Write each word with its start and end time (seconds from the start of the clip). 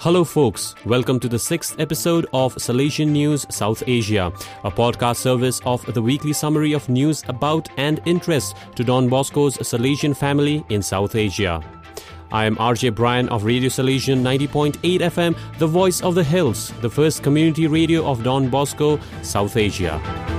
Hello, 0.00 0.22
folks. 0.22 0.76
Welcome 0.84 1.18
to 1.18 1.28
the 1.28 1.40
sixth 1.40 1.80
episode 1.80 2.24
of 2.32 2.54
Salesian 2.54 3.08
News 3.08 3.44
South 3.50 3.82
Asia, 3.84 4.32
a 4.62 4.70
podcast 4.70 5.16
service 5.16 5.60
of 5.66 5.84
the 5.92 6.00
weekly 6.00 6.32
summary 6.32 6.72
of 6.72 6.88
news 6.88 7.24
about 7.26 7.68
and 7.76 8.00
interest 8.04 8.54
to 8.76 8.84
Don 8.84 9.08
Bosco's 9.08 9.56
Salesian 9.56 10.16
family 10.16 10.64
in 10.68 10.82
South 10.82 11.16
Asia. 11.16 11.60
I 12.30 12.44
am 12.44 12.54
RJ 12.58 12.94
Bryan 12.94 13.28
of 13.30 13.42
Radio 13.42 13.68
Salesian 13.68 14.20
90.8 14.22 15.00
FM, 15.00 15.36
the 15.58 15.66
voice 15.66 16.00
of 16.00 16.14
the 16.14 16.22
hills, 16.22 16.72
the 16.80 16.90
first 16.90 17.24
community 17.24 17.66
radio 17.66 18.06
of 18.06 18.22
Don 18.22 18.48
Bosco, 18.48 19.00
South 19.22 19.56
Asia. 19.56 20.37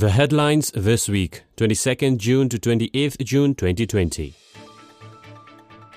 The 0.00 0.08
headlines 0.08 0.70
this 0.70 1.10
week, 1.10 1.42
22nd 1.58 2.16
June 2.16 2.48
to 2.48 2.58
28th 2.58 3.22
June 3.22 3.54
2020. 3.54 4.32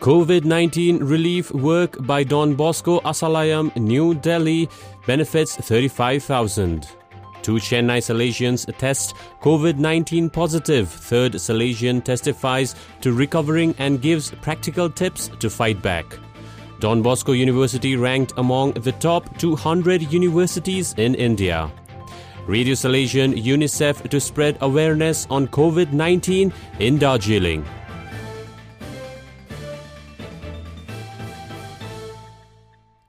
COVID 0.01 0.43
19 0.43 0.97
relief 0.97 1.49
work 1.51 2.05
by 2.05 2.25
Don 2.25 2.53
Bosco 2.53 2.99
Ashalayam, 3.11 3.73
New 3.77 4.13
Delhi 4.13 4.67
benefits 5.07 5.55
35,000. 5.55 6.85
Two 7.43 7.53
Chennai 7.53 7.99
Salesians 7.99 8.65
test 8.77 9.15
COVID 9.41 9.77
19 9.77 10.29
positive. 10.29 10.89
Third 10.89 11.35
Salesian 11.35 12.03
testifies 12.03 12.75
to 12.99 13.13
recovering 13.13 13.73
and 13.77 14.01
gives 14.01 14.31
practical 14.41 14.89
tips 14.89 15.29
to 15.39 15.49
fight 15.49 15.81
back. 15.81 16.19
Don 16.81 17.01
Bosco 17.01 17.31
University 17.31 17.95
ranked 17.95 18.33
among 18.35 18.73
the 18.73 18.91
top 18.91 19.37
200 19.37 20.11
universities 20.11 20.93
in 20.97 21.15
India. 21.15 21.71
Radio 22.45 22.73
Salesian 22.73 23.33
UNICEF 23.41 24.09
to 24.09 24.19
spread 24.19 24.57
awareness 24.59 25.25
on 25.29 25.47
COVID 25.47 25.93
19 25.93 26.51
in 26.79 26.97
Darjeeling. 26.97 27.63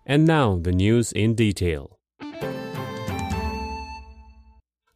And 0.07 0.25
now 0.25 0.61
the 0.63 0.71
news 0.71 1.11
in 1.11 1.35
detail. 1.35 1.99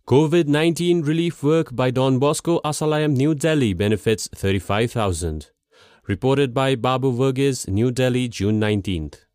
COVID 0.06 0.46
19 0.46 1.02
relief 1.02 1.42
work 1.42 1.74
by 1.74 1.90
Don 1.90 2.20
Bosco 2.20 2.60
Ashalayam 2.64 3.16
New 3.16 3.34
Delhi 3.34 3.72
benefits 3.72 4.28
35,000. 4.34 5.50
Reported 6.06 6.54
by 6.54 6.76
Babu 6.76 7.12
Verghese, 7.12 7.68
New 7.68 7.90
Delhi, 7.90 8.28
June 8.28 8.60
19th. 8.60 9.27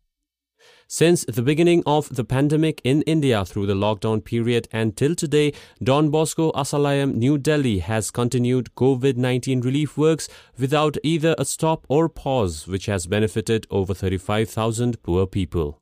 Since 0.86 1.24
the 1.24 1.42
beginning 1.42 1.82
of 1.86 2.14
the 2.14 2.24
pandemic 2.24 2.80
in 2.84 3.02
India 3.02 3.44
through 3.44 3.66
the 3.66 3.74
lockdown 3.74 4.22
period 4.22 4.68
and 4.70 4.96
till 4.96 5.14
today, 5.14 5.52
Don 5.82 6.10
Bosco 6.10 6.52
Ashalayam 6.52 7.14
New 7.14 7.38
Delhi 7.38 7.78
has 7.78 8.10
continued 8.10 8.70
COVID 8.76 9.16
19 9.16 9.62
relief 9.62 9.96
works 9.96 10.28
without 10.58 10.98
either 11.02 11.34
a 11.38 11.44
stop 11.44 11.86
or 11.88 12.08
pause, 12.08 12.66
which 12.66 12.86
has 12.86 13.06
benefited 13.06 13.66
over 13.70 13.94
35,000 13.94 15.02
poor 15.02 15.26
people. 15.26 15.80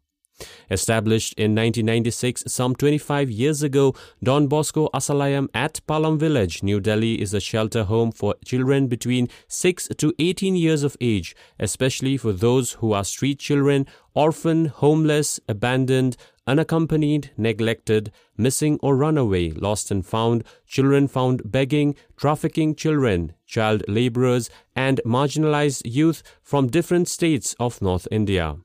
Established 0.70 1.34
in 1.34 1.54
1996, 1.54 2.44
some 2.46 2.74
25 2.74 3.30
years 3.30 3.62
ago, 3.62 3.94
Don 4.22 4.46
Bosco 4.46 4.88
Ashalayam 4.94 5.48
at 5.54 5.80
Palam 5.86 6.18
Village, 6.18 6.62
New 6.62 6.80
Delhi 6.80 7.20
is 7.20 7.34
a 7.34 7.40
shelter 7.40 7.84
home 7.84 8.12
for 8.12 8.34
children 8.44 8.86
between 8.86 9.28
6 9.48 9.88
to 9.98 10.14
18 10.18 10.56
years 10.56 10.82
of 10.82 10.96
age, 11.00 11.34
especially 11.58 12.16
for 12.16 12.32
those 12.32 12.72
who 12.72 12.92
are 12.92 13.04
street 13.04 13.38
children, 13.38 13.86
orphan, 14.14 14.66
homeless, 14.66 15.40
abandoned, 15.48 16.16
unaccompanied, 16.46 17.30
neglected, 17.36 18.10
missing 18.36 18.78
or 18.82 18.96
runaway, 18.96 19.50
lost 19.50 19.90
and 19.90 20.04
found, 20.04 20.44
children 20.66 21.06
found 21.06 21.40
begging, 21.50 21.94
trafficking 22.16 22.74
children, 22.74 23.32
child 23.46 23.82
laborers, 23.88 24.50
and 24.74 25.00
marginalized 25.06 25.82
youth 25.84 26.22
from 26.42 26.66
different 26.66 27.08
states 27.08 27.54
of 27.60 27.80
North 27.80 28.08
India. 28.10 28.56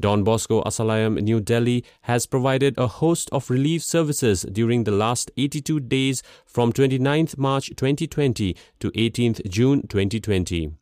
Don 0.00 0.24
Bosco 0.24 0.62
Ashalayam 0.62 1.20
New 1.22 1.40
Delhi 1.40 1.84
has 2.02 2.26
provided 2.26 2.74
a 2.76 2.86
host 2.86 3.28
of 3.32 3.50
relief 3.50 3.82
services 3.82 4.42
during 4.52 4.84
the 4.84 4.90
last 4.90 5.30
82 5.36 5.80
days 5.80 6.22
from 6.44 6.72
29th 6.72 7.38
March 7.38 7.68
2020 7.76 8.56
to 8.80 8.90
18th 8.90 9.48
June 9.48 9.82
2020. 9.82 10.72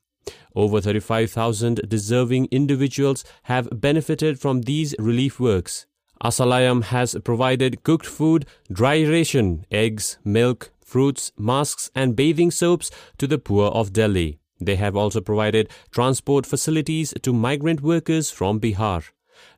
Over 0.54 0.80
35,000 0.80 1.82
deserving 1.88 2.48
individuals 2.50 3.24
have 3.44 3.68
benefited 3.72 4.40
from 4.40 4.62
these 4.62 4.94
relief 4.98 5.38
works. 5.38 5.86
Ashalayam 6.22 6.84
has 6.84 7.16
provided 7.24 7.82
cooked 7.82 8.06
food, 8.06 8.46
dry 8.70 9.02
ration, 9.04 9.64
eggs, 9.70 10.18
milk, 10.24 10.70
fruits, 10.84 11.32
masks, 11.38 11.90
and 11.94 12.16
bathing 12.16 12.50
soaps 12.50 12.90
to 13.16 13.26
the 13.26 13.38
poor 13.38 13.68
of 13.68 13.92
Delhi. 13.92 14.39
They 14.60 14.76
have 14.76 14.96
also 14.96 15.20
provided 15.20 15.70
transport 15.90 16.46
facilities 16.46 17.14
to 17.22 17.32
migrant 17.32 17.80
workers 17.80 18.30
from 18.30 18.60
Bihar. 18.60 19.10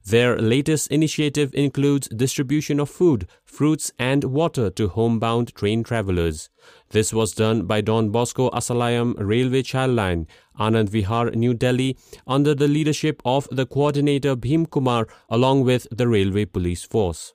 Their 0.05 0.41
latest 0.41 0.91
initiative 0.93 1.53
includes 1.55 2.09
distribution 2.09 2.79
of 2.79 2.89
food, 2.89 3.27
fruits, 3.45 3.93
and 3.99 4.25
water 4.25 4.71
to 4.71 4.89
homebound 4.89 5.55
train 5.55 5.83
travelers. 5.83 6.51
This 6.91 7.13
was 7.13 7.33
done 7.33 7.67
by 7.67 7.81
Don 7.81 8.11
Bosco 8.11 8.51
Ashalayam 8.51 9.15
Railway 9.19 9.63
Childline, 9.63 10.27
Anand 10.59 10.91
Vihar, 10.91 11.34
New 11.34 11.55
Delhi, 11.55 11.97
under 12.27 12.55
the 12.55 12.69
leadership 12.69 13.23
of 13.25 13.49
the 13.51 13.67
coordinator 13.67 14.37
Bhim 14.37 14.71
Kumar 14.71 15.09
along 15.29 15.65
with 15.65 15.87
the 15.91 16.07
Railway 16.07 16.45
Police 16.45 16.84
Force. 16.84 17.34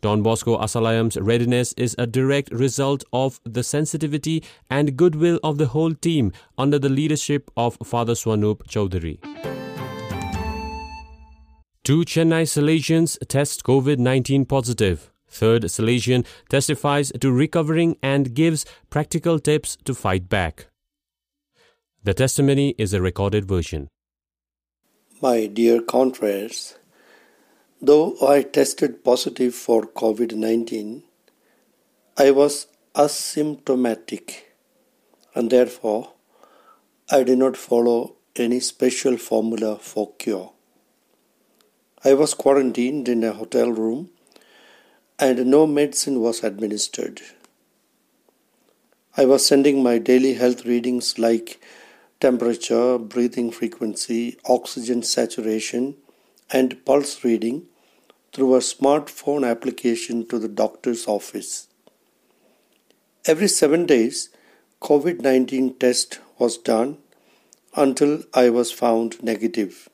Don 0.00 0.22
Bosco 0.22 0.58
Ashalayam's 0.58 1.16
readiness 1.16 1.72
is 1.74 1.94
a 1.98 2.06
direct 2.06 2.52
result 2.52 3.04
of 3.12 3.40
the 3.44 3.62
sensitivity 3.62 4.44
and 4.70 4.96
goodwill 4.96 5.40
of 5.42 5.58
the 5.58 5.66
whole 5.66 5.94
team 5.94 6.32
under 6.56 6.78
the 6.78 6.88
leadership 6.88 7.50
of 7.56 7.76
Father 7.84 8.14
Swanup 8.14 8.66
Chaudhary. 8.68 9.18
Two 11.84 12.00
Chennai 12.04 12.44
Salesians 12.44 13.16
test 13.28 13.64
COVID 13.64 13.98
19 13.98 14.44
positive. 14.44 15.10
Third 15.30 15.64
Salesian 15.64 16.24
testifies 16.48 17.12
to 17.20 17.32
recovering 17.32 17.96
and 18.02 18.34
gives 18.34 18.64
practical 18.90 19.38
tips 19.38 19.76
to 19.84 19.94
fight 19.94 20.28
back. 20.28 20.66
The 22.04 22.14
testimony 22.14 22.74
is 22.78 22.92
a 22.94 23.02
recorded 23.02 23.44
version. 23.44 23.88
My 25.20 25.46
dear 25.46 25.80
confreres, 25.82 26.76
Though 27.80 28.16
I 28.20 28.42
tested 28.42 29.04
positive 29.04 29.54
for 29.54 29.82
COVID 29.82 30.32
19, 30.34 31.04
I 32.16 32.32
was 32.32 32.66
asymptomatic 32.96 34.34
and 35.32 35.48
therefore 35.48 36.14
I 37.08 37.22
did 37.22 37.38
not 37.38 37.56
follow 37.56 38.16
any 38.34 38.58
special 38.58 39.16
formula 39.16 39.78
for 39.78 40.10
cure. 40.18 40.50
I 42.04 42.14
was 42.14 42.34
quarantined 42.34 43.08
in 43.08 43.22
a 43.22 43.32
hotel 43.32 43.70
room 43.70 44.10
and 45.16 45.46
no 45.46 45.64
medicine 45.64 46.18
was 46.18 46.42
administered. 46.42 47.22
I 49.16 49.24
was 49.24 49.46
sending 49.46 49.84
my 49.84 49.98
daily 49.98 50.34
health 50.34 50.64
readings 50.64 51.16
like 51.16 51.60
temperature, 52.18 52.98
breathing 52.98 53.52
frequency, 53.52 54.36
oxygen 54.46 55.04
saturation 55.04 55.94
and 56.50 56.84
pulse 56.84 57.24
reading 57.24 57.66
through 58.32 58.54
a 58.54 58.60
smartphone 58.60 59.48
application 59.48 60.26
to 60.26 60.38
the 60.38 60.48
doctor's 60.48 61.06
office. 61.06 61.68
Every 63.26 63.48
seven 63.48 63.86
days, 63.86 64.30
COVID 64.80 65.20
19 65.20 65.74
test 65.78 66.20
was 66.38 66.56
done 66.56 66.98
until 67.74 68.22
I 68.32 68.48
was 68.50 68.72
found 68.72 69.22
negative. 69.22 69.88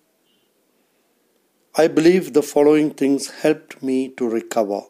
I 1.76 1.88
believe 1.88 2.32
the 2.32 2.42
following 2.42 2.90
things 2.92 3.30
helped 3.42 3.82
me 3.82 4.08
to 4.10 4.28
recover. 4.28 4.82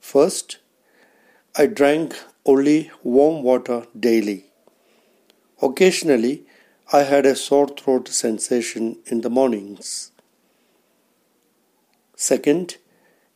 First, 0.00 0.58
I 1.56 1.66
drank 1.66 2.14
only 2.44 2.90
warm 3.02 3.42
water 3.42 3.86
daily. 3.98 4.46
Occasionally, 5.62 6.44
I 6.92 7.04
had 7.04 7.24
a 7.24 7.34
sore 7.34 7.68
throat 7.68 8.08
sensation 8.08 8.98
in 9.06 9.22
the 9.22 9.30
mornings. 9.30 10.12
Second, 12.20 12.78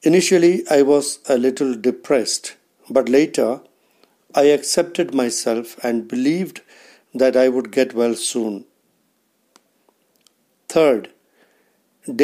initially 0.03 0.65
I 0.69 0.83
was 0.83 1.21
a 1.29 1.39
little 1.39 1.73
depressed, 1.77 2.57
but 2.91 3.09
later 3.09 3.61
I 4.35 4.47
accepted 4.55 5.15
myself 5.15 5.79
and 5.85 6.09
believed 6.09 6.63
that 7.15 7.37
I 7.37 7.49
would 7.49 7.71
get 7.71 7.95
well 7.95 8.17
soon. 8.17 8.65
Third, 10.69 11.11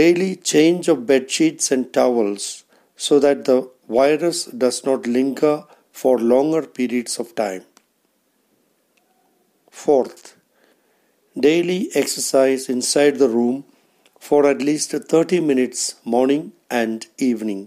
daily 0.00 0.34
change 0.34 0.88
of 0.88 1.06
bed 1.06 1.31
sheets 1.31 1.70
and 1.70 1.93
towels 1.93 2.64
so 2.96 3.20
that 3.20 3.44
the 3.44 3.70
virus 3.88 4.46
does 4.46 4.84
not 4.84 5.06
linger 5.06 5.64
for 5.93 6.19
longer 6.19 6.62
periods 6.66 7.20
of 7.20 7.37
time. 7.37 7.66
Fourth, 9.70 10.37
daily 11.38 11.88
exercise 11.94 12.69
inside 12.69 13.19
the 13.19 13.28
room 13.28 13.64
for 14.28 14.46
at 14.46 14.60
least 14.69 14.90
30 14.92 15.40
minutes 15.40 15.82
morning 16.04 16.52
and 16.70 17.06
evening. 17.16 17.60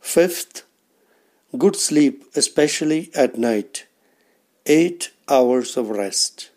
Fifth, 0.00 0.62
good 1.58 1.76
sleep, 1.76 2.24
especially 2.34 3.10
at 3.14 3.36
night. 3.36 3.84
8 4.64 5.10
hours 5.28 5.76
of 5.76 5.90
rest. 5.90 6.48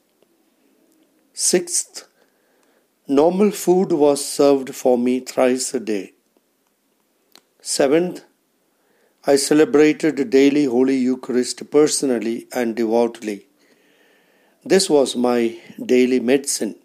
Sixth, 1.34 2.08
normal 3.08 3.52
food 3.52 3.92
was 3.92 4.26
served 4.26 4.74
for 4.74 4.98
me 4.98 5.20
thrice 5.20 5.74
a 5.74 5.82
day. 5.82 6.14
Seventh, 7.62 8.24
I 9.28 9.36
celebrated 9.36 10.30
daily 10.30 10.64
Holy 10.64 10.96
Eucharist 10.96 11.70
personally 11.70 12.48
and 12.54 12.74
devoutly. 12.74 13.48
This 14.64 14.90
was 14.90 15.18
my 15.18 15.58
daily 15.94 16.22
medicine. 16.22 16.76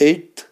Eighth, 0.00 0.48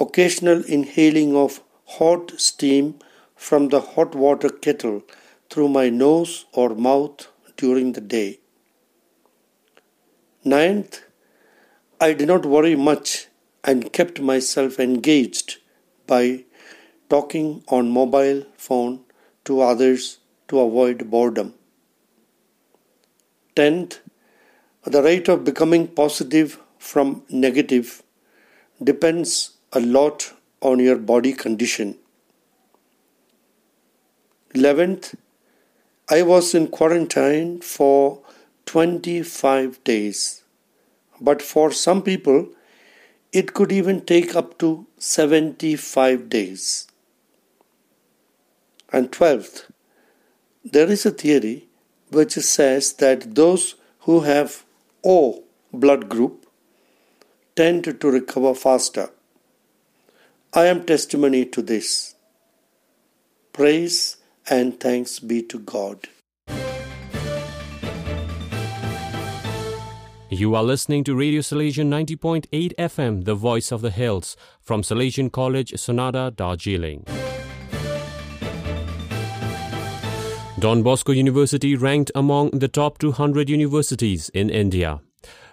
occasional 0.00 0.64
inhaling 0.64 1.36
of 1.36 1.60
hot 1.84 2.32
steam 2.38 2.98
from 3.36 3.68
the 3.68 3.80
hot 3.80 4.14
water 4.14 4.48
kettle 4.48 5.02
through 5.50 5.68
my 5.68 5.90
nose 5.90 6.46
or 6.52 6.70
mouth 6.74 7.28
during 7.58 7.92
the 7.92 8.00
day. 8.00 8.40
Ninth, 10.44 11.02
I 12.00 12.14
did 12.14 12.28
not 12.28 12.46
worry 12.46 12.74
much 12.74 13.26
and 13.62 13.92
kept 13.92 14.20
myself 14.20 14.80
engaged 14.80 15.58
by 16.06 16.44
talking 17.10 17.64
on 17.68 17.90
mobile 17.90 18.44
phone 18.56 19.00
to 19.44 19.60
others 19.60 20.20
to 20.48 20.60
avoid 20.60 21.10
boredom. 21.10 21.52
Tenth, 23.54 24.00
the 24.84 25.02
rate 25.02 25.28
of 25.28 25.44
becoming 25.44 25.86
positive 25.86 26.58
from 26.78 27.22
negative 27.28 28.02
depends 28.82 29.56
a 29.72 29.80
lot 29.80 30.32
on 30.60 30.78
your 30.78 30.96
body 30.96 31.32
condition. 31.32 31.96
11th, 34.54 35.14
I 36.10 36.22
was 36.22 36.54
in 36.54 36.68
quarantine 36.68 37.60
for 37.60 38.20
25 38.66 39.82
days, 39.84 40.44
but 41.20 41.42
for 41.42 41.70
some 41.72 42.02
people, 42.02 42.48
it 43.32 43.54
could 43.54 43.72
even 43.72 44.00
take 44.00 44.36
up 44.36 44.58
to 44.58 44.86
75 44.98 46.28
days. 46.28 46.86
And 48.92 49.10
12th, 49.10 49.70
there 50.64 50.90
is 50.90 51.04
a 51.04 51.10
theory 51.10 51.66
which 52.10 52.32
says 52.34 52.92
that 52.94 53.34
those 53.34 53.74
who 54.00 54.20
have 54.20 54.64
O 55.04 55.42
blood 55.72 56.08
group 56.08 56.43
tend 57.56 57.84
to 58.00 58.10
recover 58.10 58.54
faster. 58.54 59.10
I 60.52 60.66
am 60.66 60.84
testimony 60.84 61.44
to 61.46 61.62
this. 61.62 62.14
Praise 63.52 64.16
and 64.48 64.78
thanks 64.78 65.20
be 65.20 65.42
to 65.42 65.58
God. 65.58 66.08
You 70.30 70.56
are 70.56 70.64
listening 70.64 71.04
to 71.04 71.14
Radio 71.14 71.42
Salesian 71.42 71.88
90.8 71.88 72.74
FM, 72.76 73.24
the 73.24 73.36
voice 73.36 73.70
of 73.70 73.82
the 73.82 73.90
hills, 73.90 74.36
from 74.60 74.82
Salesian 74.82 75.30
College, 75.30 75.72
Sonada, 75.74 76.34
Darjeeling. 76.34 77.06
Don 80.58 80.82
Bosco 80.82 81.12
University 81.12 81.76
ranked 81.76 82.10
among 82.16 82.50
the 82.50 82.66
top 82.66 82.98
200 82.98 83.48
universities 83.48 84.28
in 84.30 84.50
India. 84.50 85.00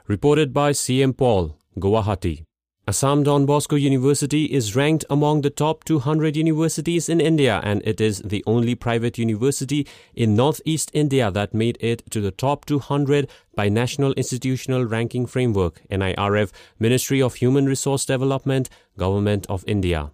Reported 0.07 0.51
by 0.51 0.71
CM 0.71 1.15
Paul, 1.15 1.55
Guwahati. 1.79 2.43
Assam 2.87 3.21
Don 3.23 3.45
Bosco 3.45 3.75
University 3.75 4.45
is 4.45 4.75
ranked 4.75 5.05
among 5.09 5.41
the 5.41 5.51
top 5.51 5.83
200 5.83 6.35
universities 6.35 7.07
in 7.07 7.21
India 7.21 7.61
and 7.63 7.81
it 7.85 8.01
is 8.01 8.23
the 8.25 8.43
only 8.47 8.73
private 8.73 9.19
university 9.19 9.85
in 10.15 10.35
Northeast 10.35 10.89
India 10.93 11.29
that 11.29 11.53
made 11.53 11.77
it 11.79 12.03
to 12.09 12.19
the 12.19 12.31
top 12.31 12.65
200 12.65 13.29
by 13.55 13.69
National 13.69 14.13
Institutional 14.13 14.85
Ranking 14.85 15.27
Framework 15.27 15.81
NIRF 15.91 16.51
Ministry 16.79 17.21
of 17.21 17.35
Human 17.35 17.67
Resource 17.67 18.03
Development 18.03 18.67
Government 18.97 19.45
of 19.47 19.63
India. 19.67 20.11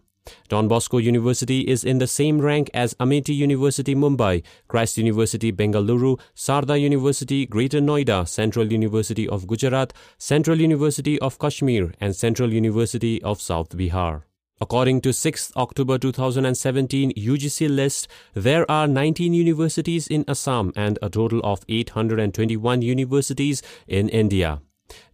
Don 0.50 0.68
Bosco 0.68 0.98
University 0.98 1.62
is 1.62 1.84
in 1.84 1.98
the 1.98 2.08
same 2.08 2.40
rank 2.40 2.70
as 2.74 2.96
Amity 3.00 3.34
University 3.34 3.96
Mumbai, 3.96 4.44
Christ 4.68 4.98
University 4.98 5.52
Bengaluru, 5.52 6.20
Sharda 6.36 6.80
University 6.80 7.46
Greater 7.46 7.80
Noida, 7.80 8.28
Central 8.28 8.72
University 8.72 9.28
of 9.28 9.48
Gujarat, 9.48 9.94
Central 10.18 10.60
University 10.60 11.20
of 11.20 11.40
Kashmir, 11.40 11.94
and 12.00 12.16
Central 12.16 12.54
University 12.54 13.22
of 13.24 13.42
South 13.42 13.70
Bihar. 13.70 14.24
According 14.60 15.02
to 15.02 15.10
6th 15.10 15.56
October 15.56 16.00
2017 16.00 17.14
UGC 17.14 17.70
list, 17.70 18.08
there 18.34 18.70
are 18.72 18.88
19 18.88 19.32
universities 19.32 20.08
in 20.08 20.26
Assam 20.28 20.74
and 20.76 20.98
a 21.04 21.12
total 21.12 21.42
of 21.44 21.62
821 21.70 22.82
universities 22.82 23.62
in 23.88 24.10
India. 24.10 24.62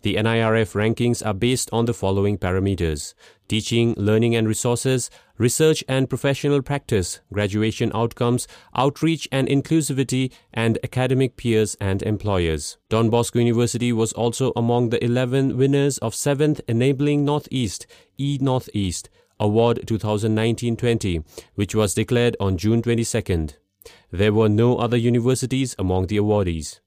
The 0.02 0.16
NIRF 0.16 0.74
rankings 0.74 1.26
are 1.26 1.34
based 1.34 1.70
on 1.72 1.86
the 1.86 1.94
following 1.94 2.38
parameters 2.38 3.14
teaching, 3.48 3.94
learning 3.98 4.36
and 4.36 4.48
resources, 4.48 5.10
research 5.38 5.84
and 5.88 6.10
professional 6.10 6.62
practice, 6.62 7.20
graduation 7.32 7.92
outcomes, 7.94 8.48
outreach 8.76 9.28
and 9.32 9.48
inclusivity, 9.48 10.32
and 10.54 10.80
academic 10.84 11.38
peers 11.38 11.76
and 11.80 12.02
employers. 12.02 12.78
Don 12.90 13.10
Bosco 13.10 13.40
University 13.40 13.92
was 13.92 14.14
also 14.14 14.54
among 14.56 14.90
the 14.90 15.04
11 15.04 15.58
winners 15.58 15.98
of 16.00 16.14
7th 16.14 16.62
Enabling 16.68 17.26
Northeast, 17.26 17.86
E 18.18 18.38
Northeast, 18.42 19.10
Award 19.40 19.82
2019-20, 19.86 21.24
which 21.56 21.76
was 21.76 21.94
declared 21.94 22.36
on 22.40 22.58
June 22.58 22.82
22nd. 22.82 23.56
There 24.12 24.34
were 24.34 24.50
no 24.50 24.78
other 24.78 24.98
universities 24.98 25.76
among 25.78 26.08
the 26.08 26.18
awardees. 26.18 26.80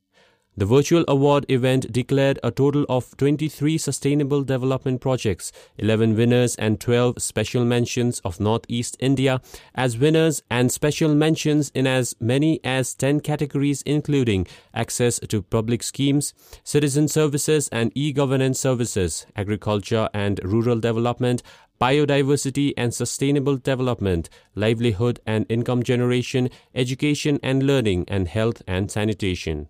The 0.58 0.64
virtual 0.64 1.04
award 1.06 1.44
event 1.50 1.92
declared 1.92 2.38
a 2.42 2.50
total 2.50 2.86
of 2.88 3.14
23 3.18 3.76
sustainable 3.76 4.42
development 4.42 5.02
projects, 5.02 5.52
11 5.76 6.16
winners 6.16 6.56
and 6.56 6.80
12 6.80 7.20
special 7.20 7.62
mentions 7.66 8.20
of 8.20 8.40
Northeast 8.40 8.96
India 8.98 9.42
as 9.74 9.98
winners 9.98 10.42
and 10.50 10.72
special 10.72 11.14
mentions 11.14 11.70
in 11.74 11.86
as 11.86 12.16
many 12.20 12.58
as 12.64 12.94
10 12.94 13.20
categories 13.20 13.82
including 13.82 14.46
access 14.72 15.18
to 15.18 15.42
public 15.42 15.82
schemes, 15.82 16.32
citizen 16.64 17.06
services 17.06 17.68
and 17.68 17.92
e-governance 17.94 18.58
services, 18.58 19.26
agriculture 19.36 20.08
and 20.14 20.40
rural 20.42 20.80
development, 20.80 21.42
biodiversity 21.78 22.72
and 22.78 22.94
sustainable 22.94 23.58
development, 23.58 24.30
livelihood 24.54 25.20
and 25.26 25.44
income 25.50 25.82
generation, 25.82 26.48
education 26.74 27.38
and 27.42 27.62
learning, 27.62 28.06
and 28.08 28.28
health 28.28 28.62
and 28.66 28.90
sanitation. 28.90 29.68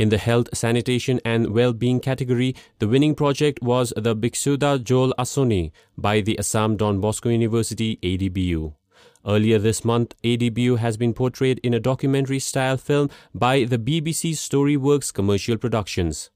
In 0.00 0.08
the 0.08 0.16
health, 0.16 0.48
sanitation, 0.54 1.20
and 1.26 1.50
well-being 1.50 2.00
category, 2.00 2.56
the 2.78 2.88
winning 2.88 3.14
project 3.14 3.62
was 3.62 3.92
the 3.94 4.16
Biksuda 4.16 4.82
Joel 4.82 5.12
Asoni 5.18 5.72
by 5.98 6.22
the 6.22 6.38
Assam 6.38 6.78
Don 6.78 7.02
Bosco 7.02 7.28
University 7.28 7.98
ADBU. 8.02 8.72
Earlier 9.26 9.58
this 9.58 9.84
month, 9.84 10.14
ADBU 10.24 10.78
has 10.78 10.96
been 10.96 11.12
portrayed 11.12 11.60
in 11.62 11.74
a 11.74 11.80
documentary 11.80 12.38
style 12.38 12.78
film 12.78 13.10
by 13.34 13.64
the 13.64 13.76
BBC 13.76 14.30
Storyworks 14.30 15.12
Commercial 15.12 15.58
Productions. 15.58 16.30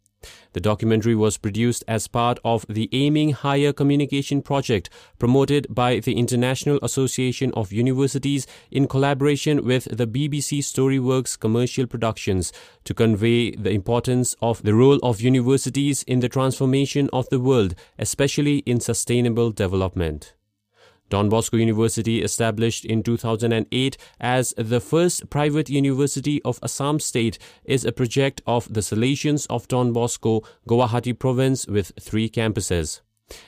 The 0.52 0.60
documentary 0.60 1.14
was 1.14 1.38
produced 1.38 1.84
as 1.88 2.08
part 2.08 2.38
of 2.44 2.64
the 2.68 2.88
Aiming 2.92 3.32
Higher 3.32 3.72
Communication 3.72 4.42
project 4.42 4.90
promoted 5.18 5.66
by 5.68 6.00
the 6.00 6.16
International 6.16 6.78
Association 6.82 7.52
of 7.54 7.72
Universities 7.72 8.46
in 8.70 8.86
collaboration 8.88 9.64
with 9.64 9.84
the 9.84 10.06
BBC 10.06 10.60
Storyworks 10.60 11.38
Commercial 11.38 11.86
Productions 11.86 12.52
to 12.84 12.94
convey 12.94 13.50
the 13.52 13.70
importance 13.70 14.36
of 14.40 14.62
the 14.62 14.74
role 14.74 14.98
of 15.02 15.20
universities 15.20 16.02
in 16.04 16.20
the 16.20 16.28
transformation 16.28 17.10
of 17.12 17.28
the 17.30 17.40
world, 17.40 17.74
especially 17.98 18.58
in 18.58 18.80
sustainable 18.80 19.50
development. 19.50 20.34
Don 21.10 21.28
Bosco 21.28 21.56
University, 21.56 22.22
established 22.22 22.84
in 22.84 23.02
2008 23.02 23.96
as 24.20 24.54
the 24.56 24.80
first 24.80 25.30
private 25.30 25.68
university 25.68 26.42
of 26.42 26.58
Assam 26.62 26.98
State, 26.98 27.38
is 27.64 27.84
a 27.84 27.92
project 27.92 28.42
of 28.46 28.72
the 28.72 28.80
Salesians 28.80 29.46
of 29.50 29.68
Don 29.68 29.92
Bosco, 29.92 30.42
Guwahati 30.68 31.18
Province, 31.18 31.66
with 31.66 31.92
three 32.00 32.28
campuses. 32.28 33.00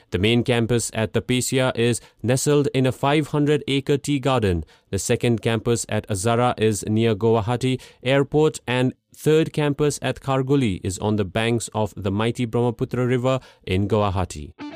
The 0.09 0.17
main 0.17 0.43
campus 0.43 0.89
at 0.93 1.13
Tapesia 1.13 1.71
is 1.75 2.01
nestled 2.23 2.67
in 2.73 2.85
a 2.85 2.91
500 2.91 3.63
acre 3.67 3.97
tea 3.97 4.19
garden. 4.19 4.63
The 4.89 4.99
second 4.99 5.41
campus 5.41 5.85
at 5.87 6.09
Azara 6.09 6.55
is 6.57 6.83
near 6.87 7.15
Guwahati 7.15 7.79
Airport, 8.01 8.59
and 8.67 8.93
third 9.15 9.53
campus 9.53 9.99
at 10.01 10.19
Kharguli 10.19 10.79
is 10.83 10.97
on 10.99 11.15
the 11.15 11.25
banks 11.25 11.69
of 11.73 11.93
the 11.95 12.11
mighty 12.11 12.45
Brahmaputra 12.45 13.05
River 13.05 13.39
in 13.63 13.87
Guwahati. 13.87 14.66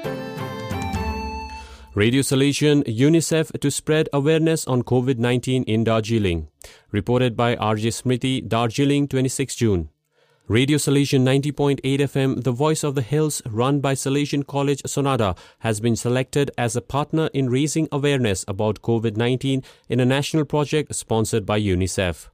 Radio 1.93 2.21
Salesian 2.21 2.85
UNICEF 2.85 3.59
to 3.59 3.69
spread 3.69 4.07
awareness 4.13 4.65
on 4.65 4.81
COVID 4.81 5.17
19 5.17 5.63
in 5.63 5.83
Darjeeling. 5.83 6.47
Reported 6.89 7.35
by 7.35 7.57
RJ 7.57 7.91
Smriti, 7.91 8.47
Darjeeling, 8.47 9.09
26 9.09 9.55
June. 9.55 9.89
Radio 10.47 10.77
Salesian 10.77 11.23
90.8 11.23 11.81
FM, 11.81 12.43
the 12.45 12.53
voice 12.53 12.85
of 12.85 12.95
the 12.95 13.01
hills, 13.01 13.41
run 13.45 13.81
by 13.81 13.93
Salesian 13.93 14.47
College 14.47 14.81
Sonada, 14.83 15.37
has 15.59 15.81
been 15.81 15.97
selected 15.97 16.49
as 16.57 16.77
a 16.77 16.81
partner 16.81 17.29
in 17.33 17.49
raising 17.49 17.89
awareness 17.91 18.45
about 18.47 18.81
COVID 18.81 19.17
19 19.17 19.61
in 19.89 19.99
a 19.99 20.05
national 20.05 20.45
project 20.45 20.95
sponsored 20.95 21.45
by 21.45 21.59
UNICEF. 21.59 22.30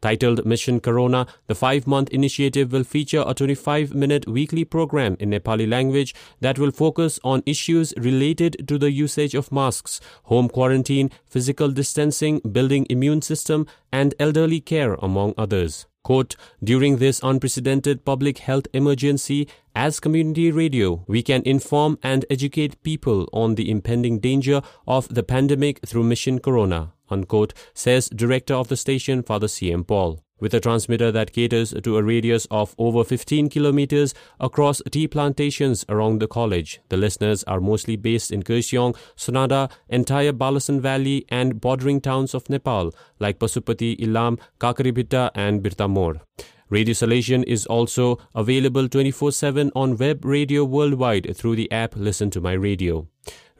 Titled 0.00 0.44
Mission 0.44 0.80
Corona, 0.80 1.26
the 1.46 1.54
five 1.54 1.86
month 1.86 2.08
initiative 2.10 2.72
will 2.72 2.84
feature 2.84 3.24
a 3.26 3.34
25 3.34 3.94
minute 3.94 4.26
weekly 4.28 4.64
program 4.64 5.16
in 5.20 5.30
Nepali 5.30 5.68
language 5.68 6.14
that 6.40 6.58
will 6.58 6.70
focus 6.70 7.20
on 7.24 7.42
issues 7.46 7.94
related 7.96 8.66
to 8.68 8.78
the 8.78 8.90
usage 8.90 9.34
of 9.34 9.52
masks, 9.52 10.00
home 10.24 10.48
quarantine, 10.48 11.10
physical 11.26 11.68
distancing, 11.68 12.40
building 12.40 12.86
immune 12.90 13.22
system, 13.22 13.66
and 13.92 14.14
elderly 14.18 14.60
care, 14.60 14.94
among 14.94 15.34
others. 15.36 15.86
Quote, 16.04 16.36
during 16.62 16.98
this 16.98 17.20
unprecedented 17.22 18.04
public 18.04 18.38
health 18.38 18.66
emergency, 18.74 19.48
as 19.74 20.00
community 20.00 20.52
radio, 20.52 21.02
we 21.06 21.22
can 21.22 21.42
inform 21.46 21.98
and 22.02 22.26
educate 22.28 22.82
people 22.82 23.26
on 23.32 23.54
the 23.54 23.70
impending 23.70 24.20
danger 24.20 24.60
of 24.86 25.08
the 25.08 25.22
pandemic 25.22 25.80
through 25.86 26.04
Mission 26.04 26.38
Corona, 26.38 26.92
unquote, 27.10 27.54
says 27.74 28.08
director 28.08 28.54
of 28.54 28.68
the 28.68 28.76
station, 28.76 29.22
Father 29.22 29.48
C.M. 29.48 29.84
Paul. 29.84 30.20
With 30.40 30.52
a 30.52 30.60
transmitter 30.60 31.12
that 31.12 31.32
caters 31.32 31.72
to 31.84 31.96
a 31.96 32.02
radius 32.02 32.46
of 32.50 32.74
over 32.76 33.04
15 33.04 33.48
kilometers 33.48 34.14
across 34.40 34.82
tea 34.90 35.06
plantations 35.06 35.84
around 35.88 36.20
the 36.20 36.26
college, 36.26 36.80
the 36.88 36.96
listeners 36.96 37.44
are 37.44 37.60
mostly 37.60 37.94
based 37.96 38.32
in 38.32 38.42
Kurseong, 38.42 38.96
Sonada, 39.16 39.70
entire 39.88 40.32
Balasan 40.32 40.80
Valley, 40.80 41.24
and 41.28 41.60
bordering 41.60 42.00
towns 42.00 42.34
of 42.34 42.50
Nepal 42.50 42.92
like 43.20 43.38
Pasupati, 43.38 43.96
Ilam, 43.98 44.38
Kakaribhitta, 44.58 45.30
and 45.36 45.62
Birtamor. 45.62 46.20
Radio 46.68 46.94
Salesian 46.94 47.44
is 47.44 47.66
also 47.66 48.18
available 48.34 48.88
24 48.88 49.30
7 49.30 49.70
on 49.76 49.96
web 49.96 50.24
radio 50.24 50.64
worldwide 50.64 51.36
through 51.36 51.54
the 51.54 51.70
app 51.70 51.94
Listen 51.94 52.30
to 52.30 52.40
My 52.40 52.54
Radio. 52.54 53.06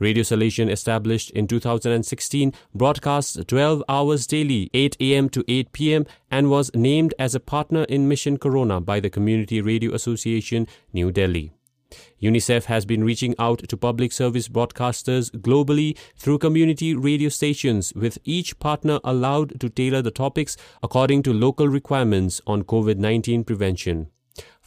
Radio 0.00 0.24
Salesian, 0.24 0.68
established 0.68 1.30
in 1.30 1.46
2016, 1.46 2.52
broadcasts 2.74 3.38
12 3.46 3.84
hours 3.88 4.26
daily, 4.26 4.68
8 4.74 4.96
a.m. 4.98 5.28
to 5.28 5.44
8 5.46 5.72
p.m., 5.72 6.06
and 6.32 6.50
was 6.50 6.72
named 6.74 7.14
as 7.16 7.36
a 7.36 7.40
partner 7.40 7.84
in 7.84 8.08
Mission 8.08 8.36
Corona 8.36 8.80
by 8.80 8.98
the 8.98 9.08
Community 9.08 9.60
Radio 9.60 9.94
Association, 9.94 10.66
New 10.92 11.12
Delhi. 11.12 11.52
UNICEF 12.20 12.64
has 12.64 12.84
been 12.84 13.04
reaching 13.04 13.36
out 13.38 13.68
to 13.68 13.76
public 13.76 14.10
service 14.10 14.48
broadcasters 14.48 15.30
globally 15.30 15.96
through 16.16 16.38
community 16.38 16.94
radio 16.96 17.28
stations, 17.28 17.92
with 17.94 18.18
each 18.24 18.58
partner 18.58 18.98
allowed 19.04 19.60
to 19.60 19.68
tailor 19.68 20.02
the 20.02 20.10
topics 20.10 20.56
according 20.82 21.22
to 21.22 21.32
local 21.32 21.68
requirements 21.68 22.40
on 22.48 22.64
COVID 22.64 22.96
19 22.96 23.44
prevention. 23.44 24.08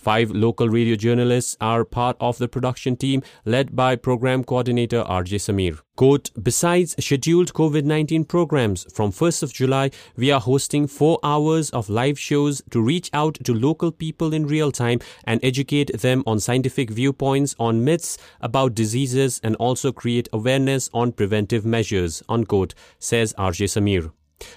Five 0.07 0.31
local 0.31 0.69
radio 0.69 0.95
journalists 0.95 1.57
are 1.59 1.83
part 1.83 2.15
of 2.21 2.37
the 2.37 2.47
production 2.47 2.95
team 2.95 3.23
led 3.43 3.75
by 3.75 3.97
program 3.97 4.45
coordinator 4.45 5.03
RJ 5.03 5.35
Samir. 5.35 5.81
Quote, 5.97 6.31
besides 6.41 6.95
scheduled 6.97 7.51
COVID-19 7.53 8.25
programs, 8.25 8.85
from 8.93 9.11
1st 9.11 9.43
of 9.43 9.51
July, 9.51 9.91
we 10.15 10.31
are 10.31 10.39
hosting 10.39 10.87
four 10.87 11.19
hours 11.23 11.69
of 11.71 11.89
live 11.89 12.17
shows 12.17 12.61
to 12.69 12.79
reach 12.81 13.09
out 13.11 13.37
to 13.43 13.53
local 13.53 13.91
people 13.91 14.33
in 14.33 14.47
real 14.47 14.71
time 14.71 15.01
and 15.25 15.43
educate 15.43 15.91
them 15.99 16.23
on 16.25 16.39
scientific 16.39 16.89
viewpoints 16.89 17.53
on 17.59 17.83
myths 17.83 18.17
about 18.39 18.75
diseases 18.75 19.41
and 19.43 19.57
also 19.57 19.91
create 19.91 20.29
awareness 20.31 20.89
on 20.93 21.11
preventive 21.11 21.65
measures, 21.65 22.23
unquote, 22.29 22.73
says 22.97 23.33
RJ 23.37 23.65
Samir. 23.65 24.11